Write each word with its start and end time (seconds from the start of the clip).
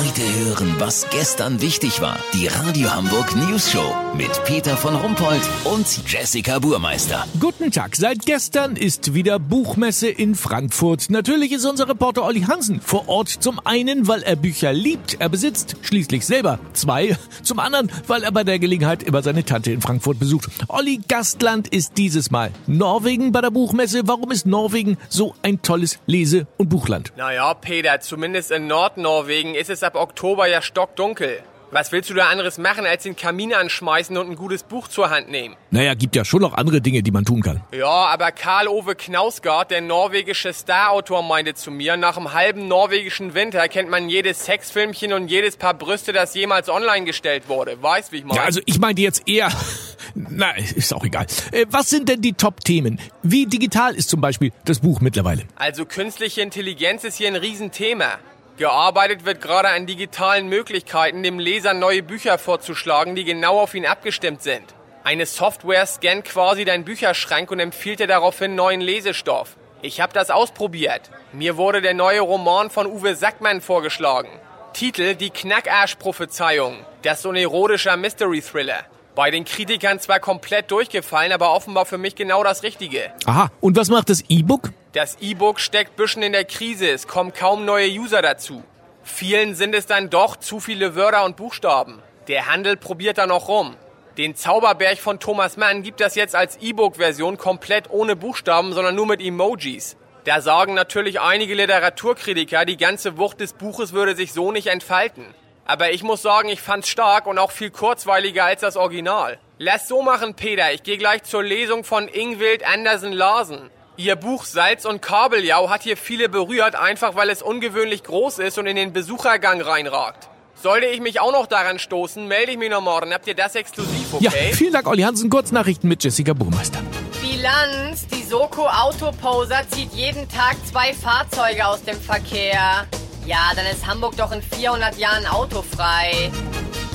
Heute 0.00 0.22
hören, 0.22 0.76
was 0.78 1.10
gestern 1.10 1.60
wichtig 1.60 2.00
war. 2.00 2.18
Die 2.32 2.46
Radio 2.46 2.90
Hamburg 2.90 3.36
News 3.36 3.70
Show 3.70 3.94
mit 4.16 4.30
Peter 4.46 4.74
von 4.74 4.96
Rumpold 4.96 5.42
und 5.64 5.86
Jessica 6.10 6.58
Burmeister. 6.58 7.26
Guten 7.38 7.70
Tag. 7.70 7.96
Seit 7.96 8.24
gestern 8.24 8.76
ist 8.76 9.12
wieder 9.12 9.38
Buchmesse 9.38 10.08
in 10.08 10.36
Frankfurt. 10.36 11.10
Natürlich 11.10 11.52
ist 11.52 11.66
unser 11.66 11.86
Reporter 11.86 12.24
Olli 12.24 12.40
Hansen 12.40 12.80
vor 12.80 13.10
Ort. 13.10 13.28
Zum 13.28 13.60
einen, 13.66 14.08
weil 14.08 14.22
er 14.22 14.36
Bücher 14.36 14.72
liebt. 14.72 15.18
Er 15.20 15.28
besitzt 15.28 15.76
schließlich 15.82 16.24
selber 16.24 16.58
zwei. 16.72 17.14
Zum 17.42 17.58
anderen, 17.58 17.92
weil 18.06 18.22
er 18.22 18.32
bei 18.32 18.42
der 18.42 18.58
Gelegenheit 18.58 19.02
immer 19.02 19.22
seine 19.22 19.44
Tante 19.44 19.70
in 19.70 19.82
Frankfurt 19.82 20.18
besucht. 20.18 20.48
Olli 20.68 21.02
Gastland 21.08 21.68
ist 21.68 21.98
dieses 21.98 22.30
Mal 22.30 22.52
Norwegen 22.66 23.32
bei 23.32 23.42
der 23.42 23.50
Buchmesse. 23.50 24.00
Warum 24.06 24.30
ist 24.30 24.46
Norwegen 24.46 24.96
so 25.10 25.34
ein 25.42 25.60
tolles 25.60 25.98
Lese- 26.06 26.46
und 26.56 26.70
Buchland? 26.70 27.12
Naja, 27.18 27.52
Peter, 27.52 28.00
zumindest 28.00 28.50
in 28.50 28.66
Nordnorwegen 28.66 29.54
ist 29.54 29.68
es 29.68 29.89
ab 29.90 29.96
Oktober 29.96 30.46
ja 30.46 30.62
stockdunkel. 30.62 31.42
Was 31.72 31.92
willst 31.92 32.10
du 32.10 32.14
da 32.14 32.28
anderes 32.28 32.58
machen, 32.58 32.84
als 32.84 33.04
den 33.04 33.14
Kamin 33.14 33.54
anschmeißen 33.54 34.16
und 34.16 34.28
ein 34.28 34.34
gutes 34.34 34.64
Buch 34.64 34.88
zur 34.88 35.10
Hand 35.10 35.30
nehmen? 35.30 35.56
Naja, 35.70 35.94
gibt 35.94 36.16
ja 36.16 36.24
schon 36.24 36.40
noch 36.40 36.54
andere 36.54 36.80
Dinge, 36.80 37.02
die 37.02 37.12
man 37.12 37.24
tun 37.24 37.42
kann. 37.42 37.62
Ja, 37.72 37.86
aber 37.86 38.32
Karl-Ove 38.32 38.96
Knausgard, 38.96 39.70
der 39.70 39.80
norwegische 39.80 40.52
Starautor, 40.52 41.22
meinte 41.22 41.54
zu 41.54 41.70
mir, 41.70 41.96
nach 41.96 42.16
einem 42.16 42.32
halben 42.32 42.66
norwegischen 42.66 43.34
Winter 43.34 43.68
kennt 43.68 43.88
man 43.88 44.08
jedes 44.08 44.44
Sexfilmchen 44.44 45.12
und 45.12 45.28
jedes 45.28 45.56
Paar 45.56 45.74
Brüste, 45.74 46.12
das 46.12 46.34
jemals 46.34 46.68
online 46.68 47.04
gestellt 47.04 47.48
wurde. 47.48 47.80
Weißt, 47.80 48.10
wie 48.10 48.18
ich 48.18 48.24
meine? 48.24 48.38
Ja, 48.38 48.44
also 48.44 48.60
ich 48.66 48.78
meinte 48.78 49.02
jetzt 49.02 49.28
eher... 49.28 49.48
Na, 50.14 50.50
ist 50.56 50.92
auch 50.92 51.04
egal. 51.04 51.26
Äh, 51.52 51.66
was 51.70 51.88
sind 51.88 52.08
denn 52.08 52.20
die 52.20 52.32
Top-Themen? 52.32 53.00
Wie 53.22 53.46
digital 53.46 53.94
ist 53.94 54.08
zum 54.08 54.20
Beispiel 54.20 54.50
das 54.64 54.80
Buch 54.80 55.00
mittlerweile? 55.00 55.44
Also 55.54 55.84
künstliche 55.84 56.40
Intelligenz 56.40 57.04
ist 57.04 57.16
hier 57.16 57.28
ein 57.28 57.36
Riesenthema. 57.36 58.18
Gearbeitet 58.60 59.24
wird 59.24 59.40
gerade 59.40 59.70
an 59.70 59.86
digitalen 59.86 60.46
Möglichkeiten, 60.50 61.22
dem 61.22 61.38
Leser 61.38 61.72
neue 61.72 62.02
Bücher 62.02 62.36
vorzuschlagen, 62.36 63.14
die 63.14 63.24
genau 63.24 63.58
auf 63.58 63.74
ihn 63.74 63.86
abgestimmt 63.86 64.42
sind. 64.42 64.74
Eine 65.02 65.24
Software 65.24 65.86
scannt 65.86 66.26
quasi 66.26 66.66
deinen 66.66 66.84
Bücherschrank 66.84 67.50
und 67.50 67.58
empfiehlt 67.58 68.00
dir 68.00 68.06
daraufhin 68.06 68.54
neuen 68.54 68.82
Lesestoff. 68.82 69.56
Ich 69.80 70.02
habe 70.02 70.12
das 70.12 70.28
ausprobiert. 70.28 71.10
Mir 71.32 71.56
wurde 71.56 71.80
der 71.80 71.94
neue 71.94 72.20
Roman 72.20 72.68
von 72.68 72.86
Uwe 72.86 73.14
Sackmann 73.14 73.62
vorgeschlagen. 73.62 74.28
Titel 74.74 75.14
Die 75.14 75.30
Knackarsch-Prophezeiung. 75.30 76.84
Das 77.00 77.16
ist 77.16 77.22
so 77.22 77.30
ein 77.30 77.36
erotischer 77.36 77.96
Mystery-Thriller. 77.96 78.84
Bei 79.20 79.30
den 79.30 79.44
Kritikern 79.44 80.00
zwar 80.00 80.18
komplett 80.18 80.70
durchgefallen, 80.70 81.32
aber 81.32 81.52
offenbar 81.52 81.84
für 81.84 81.98
mich 81.98 82.14
genau 82.14 82.42
das 82.42 82.62
Richtige. 82.62 83.12
Aha, 83.26 83.50
und 83.60 83.76
was 83.76 83.90
macht 83.90 84.08
das 84.08 84.24
E-Book? 84.30 84.70
Das 84.94 85.18
E-Book 85.20 85.60
steckt 85.60 85.94
bisschen 85.96 86.22
in 86.22 86.32
der 86.32 86.46
Krise, 86.46 86.88
es 86.88 87.06
kommen 87.06 87.34
kaum 87.34 87.66
neue 87.66 87.90
User 87.90 88.22
dazu. 88.22 88.62
Vielen 89.02 89.54
sind 89.54 89.74
es 89.74 89.84
dann 89.84 90.08
doch 90.08 90.36
zu 90.36 90.58
viele 90.58 90.96
Wörter 90.96 91.26
und 91.26 91.36
Buchstaben. 91.36 91.98
Der 92.28 92.50
Handel 92.50 92.78
probiert 92.78 93.18
da 93.18 93.26
noch 93.26 93.48
rum. 93.48 93.76
Den 94.16 94.36
Zauberberg 94.36 94.96
von 94.96 95.20
Thomas 95.20 95.58
Mann 95.58 95.82
gibt 95.82 96.00
das 96.00 96.14
jetzt 96.14 96.34
als 96.34 96.56
E-Book-Version 96.56 97.36
komplett 97.36 97.90
ohne 97.90 98.16
Buchstaben, 98.16 98.72
sondern 98.72 98.94
nur 98.94 99.04
mit 99.04 99.20
Emojis. 99.20 99.98
Da 100.24 100.40
sagen 100.40 100.72
natürlich 100.72 101.20
einige 101.20 101.54
Literaturkritiker, 101.54 102.64
die 102.64 102.78
ganze 102.78 103.18
Wucht 103.18 103.40
des 103.40 103.52
Buches 103.52 103.92
würde 103.92 104.16
sich 104.16 104.32
so 104.32 104.50
nicht 104.50 104.68
entfalten. 104.68 105.26
Aber 105.64 105.92
ich 105.92 106.02
muss 106.02 106.22
sagen, 106.22 106.48
ich 106.48 106.60
fand's 106.60 106.88
stark 106.88 107.26
und 107.26 107.38
auch 107.38 107.50
viel 107.50 107.70
kurzweiliger 107.70 108.44
als 108.44 108.60
das 108.60 108.76
Original. 108.76 109.38
Lass 109.58 109.88
so 109.88 110.02
machen, 110.02 110.34
Peter. 110.34 110.72
Ich 110.72 110.82
gehe 110.82 110.98
gleich 110.98 111.22
zur 111.24 111.42
Lesung 111.42 111.84
von 111.84 112.08
Ingwild 112.08 112.66
Andersen 112.66 113.12
Larsen. 113.12 113.70
Ihr 113.96 114.16
Buch 114.16 114.46
Salz 114.46 114.86
und 114.86 115.02
Kabeljau 115.02 115.68
hat 115.68 115.82
hier 115.82 115.96
viele 115.96 116.28
berührt, 116.28 116.74
einfach 116.74 117.14
weil 117.16 117.28
es 117.28 117.42
ungewöhnlich 117.42 118.02
groß 118.02 118.38
ist 118.38 118.58
und 118.58 118.66
in 118.66 118.76
den 118.76 118.92
Besuchergang 118.92 119.60
reinragt. 119.60 120.30
Sollte 120.54 120.86
ich 120.86 121.00
mich 121.00 121.20
auch 121.20 121.32
noch 121.32 121.46
daran 121.46 121.78
stoßen, 121.78 122.26
melde 122.26 122.52
ich 122.52 122.58
mich 122.58 122.70
noch 122.70 122.80
morgen. 122.80 123.12
Habt 123.12 123.26
ihr 123.26 123.34
das 123.34 123.54
exklusiv, 123.54 124.14
okay? 124.14 124.24
Ja, 124.24 124.30
vielen 124.30 124.72
Dank, 124.72 124.86
Olli 124.86 125.02
Hansen. 125.02 125.30
Kurznachrichten 125.30 125.88
mit 125.88 126.02
Jessica 126.02 126.32
Burmeister. 126.32 126.80
Bilanz. 127.20 128.06
Die 128.06 128.22
Soko 128.22 128.66
Autoposer 128.66 129.62
zieht 129.70 129.92
jeden 129.92 130.28
Tag 130.28 130.56
zwei 130.70 130.92
Fahrzeuge 130.92 131.66
aus 131.66 131.82
dem 131.82 132.00
Verkehr. 132.00 132.86
Ja, 133.26 133.52
dann 133.54 133.66
ist 133.66 133.86
Hamburg 133.86 134.16
doch 134.16 134.32
in 134.32 134.42
400 134.42 134.96
Jahren 134.96 135.26
autofrei. 135.26 136.30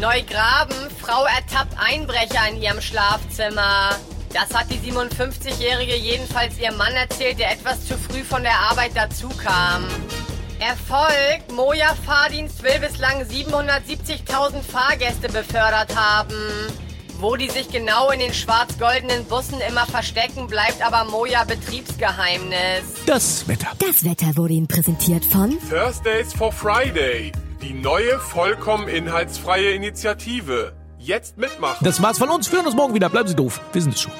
Neugraben. 0.00 0.76
Frau 1.00 1.24
ertappt 1.24 1.74
Einbrecher 1.78 2.48
in 2.50 2.60
ihrem 2.60 2.80
Schlafzimmer. 2.80 3.96
Das 4.32 4.52
hat 4.54 4.66
die 4.70 4.78
57-Jährige 4.78 5.96
jedenfalls 5.96 6.58
ihrem 6.58 6.76
Mann 6.76 6.92
erzählt, 6.92 7.38
der 7.38 7.52
etwas 7.52 7.86
zu 7.86 7.96
früh 7.96 8.22
von 8.22 8.42
der 8.42 8.58
Arbeit 8.58 8.94
dazukam. 8.94 9.86
Erfolg. 10.60 11.52
Moja 11.52 11.94
Fahrdienst 12.04 12.62
will 12.62 12.78
bislang 12.80 13.22
770.000 13.22 14.62
Fahrgäste 14.62 15.28
befördert 15.28 15.94
haben. 15.96 16.34
Wo 17.20 17.34
die 17.34 17.50
sich 17.50 17.68
genau 17.68 18.10
in 18.10 18.20
den 18.20 18.32
schwarz-goldenen 18.32 19.24
Bussen 19.24 19.60
immer 19.68 19.86
verstecken, 19.86 20.46
bleibt 20.46 20.80
aber 20.86 21.10
Moja 21.10 21.42
Betriebsgeheimnis. 21.42 22.84
Das 23.06 23.48
Wetter. 23.48 23.72
Das 23.80 24.04
Wetter 24.04 24.36
wurde 24.36 24.54
Ihnen 24.54 24.68
präsentiert 24.68 25.24
von 25.24 25.58
Thursdays 25.68 26.32
for 26.32 26.52
Friday. 26.52 27.32
Die 27.60 27.72
neue, 27.72 28.20
vollkommen 28.20 28.86
inhaltsfreie 28.86 29.72
Initiative. 29.72 30.74
Jetzt 31.00 31.38
mitmachen. 31.38 31.84
Das 31.84 32.00
war's 32.00 32.18
von 32.18 32.28
uns. 32.30 32.52
Wir 32.52 32.58
hören 32.58 32.66
uns 32.66 32.76
morgen 32.76 32.94
wieder. 32.94 33.08
Bleiben 33.08 33.28
Sie 33.28 33.34
doof. 33.34 33.60
Wir 33.72 33.82
sind 33.82 33.94
es 33.94 34.00
schon. 34.00 34.12